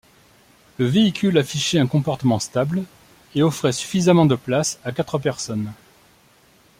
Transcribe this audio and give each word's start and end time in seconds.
Le 0.79 0.87
véhicule 0.87 1.37
affichait 1.37 1.77
un 1.77 1.85
comportement 1.85 2.39
stable 2.39 2.81
et 3.35 3.43
offrait 3.43 3.71
suffisamment 3.71 4.25
de 4.25 4.33
place 4.33 4.79
à 4.83 4.91
quatre 4.91 5.19
personnes. 5.19 5.71